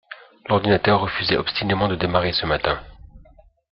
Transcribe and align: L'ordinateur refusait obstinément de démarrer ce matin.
L'ordinateur 0.49 0.99
refusait 0.99 1.37
obstinément 1.37 1.87
de 1.87 1.95
démarrer 1.95 2.33
ce 2.33 2.47
matin. 2.47 2.81